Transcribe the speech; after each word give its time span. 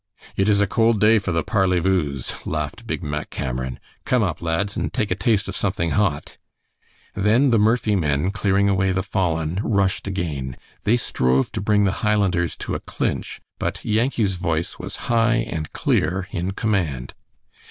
"It 0.35 0.49
is 0.49 0.59
a 0.61 0.65
cold 0.65 0.99
day 0.99 1.19
for 1.19 1.31
the 1.31 1.43
parley 1.43 1.79
voos," 1.79 2.33
laughed 2.43 2.87
Big 2.87 3.03
Mack 3.03 3.29
Cameron. 3.29 3.79
"Come 4.03 4.23
up, 4.23 4.41
lads, 4.41 4.75
and 4.75 4.91
take 4.91 5.11
a 5.11 5.15
taste 5.15 5.47
of 5.47 5.55
something 5.55 5.91
hot." 5.91 6.37
Then 7.13 7.51
the 7.51 7.59
Murphy 7.59 7.95
men, 7.95 8.31
clearing 8.31 8.67
away 8.67 8.93
the 8.93 9.03
fallen, 9.03 9.59
rushed 9.61 10.07
again. 10.07 10.57
They 10.85 10.97
strove 10.97 11.51
to 11.51 11.61
bring 11.61 11.83
the 11.83 11.91
Highlanders 12.01 12.55
to 12.65 12.73
a 12.73 12.79
clinch, 12.79 13.41
but 13.59 13.85
Yankee's 13.85 14.37
voice 14.37 14.79
was 14.79 14.95
high 15.05 15.35
and 15.47 15.71
clear 15.71 16.27
in 16.31 16.53
command. 16.53 17.13